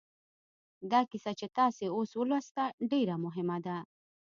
دا 0.91 1.01
کیسه 1.11 1.31
چې 1.39 1.47
تاسې 1.57 1.83
اوس 1.97 2.11
ولوسته 2.19 2.63
ډېره 2.91 3.15
مهمه 3.25 3.57
ده 3.65 3.77